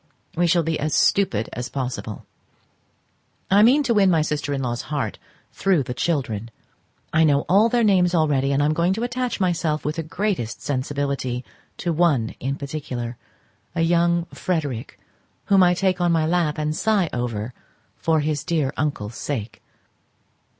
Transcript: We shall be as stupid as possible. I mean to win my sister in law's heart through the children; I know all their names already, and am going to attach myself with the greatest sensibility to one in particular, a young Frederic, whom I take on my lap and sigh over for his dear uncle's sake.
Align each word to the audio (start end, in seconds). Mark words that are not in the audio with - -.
We 0.35 0.47
shall 0.47 0.63
be 0.63 0.79
as 0.79 0.95
stupid 0.95 1.47
as 1.53 1.69
possible. 1.69 2.25
I 3.51 3.61
mean 3.61 3.83
to 3.83 3.93
win 3.93 4.09
my 4.09 4.23
sister 4.23 4.51
in 4.51 4.63
law's 4.63 4.81
heart 4.89 5.19
through 5.53 5.83
the 5.83 5.93
children; 5.93 6.49
I 7.13 7.23
know 7.23 7.41
all 7.41 7.69
their 7.69 7.83
names 7.83 8.15
already, 8.15 8.51
and 8.51 8.63
am 8.63 8.73
going 8.73 8.93
to 8.93 9.03
attach 9.03 9.39
myself 9.39 9.85
with 9.85 9.97
the 9.97 10.01
greatest 10.01 10.59
sensibility 10.63 11.45
to 11.77 11.93
one 11.93 12.33
in 12.39 12.55
particular, 12.55 13.15
a 13.75 13.81
young 13.81 14.25
Frederic, 14.33 14.97
whom 15.45 15.61
I 15.61 15.75
take 15.75 16.01
on 16.01 16.11
my 16.11 16.25
lap 16.25 16.57
and 16.57 16.75
sigh 16.75 17.07
over 17.13 17.53
for 17.95 18.21
his 18.21 18.43
dear 18.43 18.73
uncle's 18.77 19.17
sake. 19.17 19.61